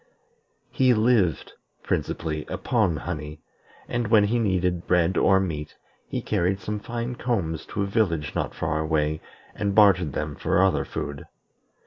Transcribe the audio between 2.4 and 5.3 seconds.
upon honey; and when he needed bread